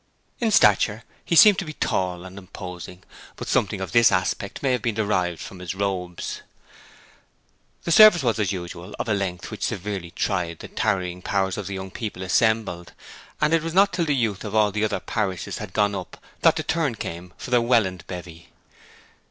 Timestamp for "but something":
3.35-3.79